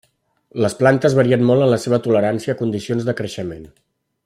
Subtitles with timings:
[0.65, 3.71] Les plantes varien molt en la seva tolerància a condicions de creixement.